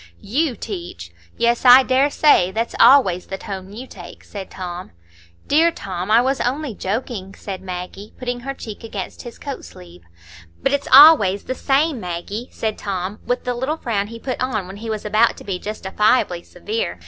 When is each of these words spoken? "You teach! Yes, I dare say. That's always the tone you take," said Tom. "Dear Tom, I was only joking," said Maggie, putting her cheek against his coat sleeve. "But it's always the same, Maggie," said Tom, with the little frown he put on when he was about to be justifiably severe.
"You 0.23 0.55
teach! 0.55 1.11
Yes, 1.37 1.63
I 1.63 1.83
dare 1.83 2.09
say. 2.09 2.49
That's 2.49 2.73
always 2.79 3.27
the 3.27 3.37
tone 3.37 3.71
you 3.71 3.85
take," 3.85 4.23
said 4.23 4.49
Tom. 4.49 4.89
"Dear 5.47 5.69
Tom, 5.69 6.09
I 6.09 6.21
was 6.23 6.41
only 6.41 6.73
joking," 6.73 7.35
said 7.35 7.61
Maggie, 7.61 8.11
putting 8.17 8.39
her 8.39 8.55
cheek 8.55 8.83
against 8.83 9.21
his 9.21 9.37
coat 9.37 9.63
sleeve. 9.63 10.01
"But 10.63 10.71
it's 10.73 10.87
always 10.91 11.43
the 11.43 11.53
same, 11.53 11.99
Maggie," 11.99 12.49
said 12.51 12.79
Tom, 12.79 13.19
with 13.27 13.43
the 13.43 13.53
little 13.53 13.77
frown 13.77 14.07
he 14.07 14.17
put 14.17 14.41
on 14.41 14.65
when 14.65 14.77
he 14.77 14.89
was 14.89 15.05
about 15.05 15.37
to 15.37 15.43
be 15.43 15.59
justifiably 15.59 16.41
severe. 16.41 16.99